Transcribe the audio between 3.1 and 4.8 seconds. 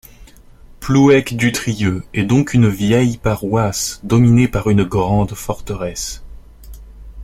paroisse dominée par